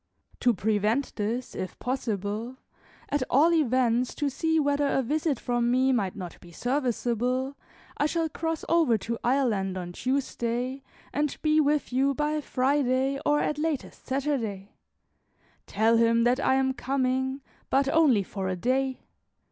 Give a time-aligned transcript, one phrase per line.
[0.39, 2.57] To prevent this, if possible,
[3.09, 7.55] at all events to see whether a visit from me might not be serviceable,
[7.97, 10.81] I shall cross over to Ireland on Tuesday,
[11.13, 14.71] and be with you by Friday, or at latest Saturday.
[15.67, 19.01] Tell him that I am coming, but only for a day.